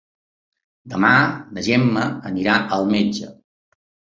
[0.93, 1.11] Demà
[1.57, 3.31] na Gemma anirà al metge.